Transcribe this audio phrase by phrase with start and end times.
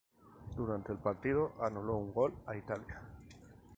[0.57, 3.03] Durante el partido anuló un gol a Italia.